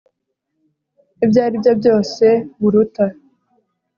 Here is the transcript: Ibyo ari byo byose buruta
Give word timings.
Ibyo 1.23 1.39
ari 1.45 1.55
byo 1.61 1.73
byose 1.79 2.25
buruta 2.59 3.05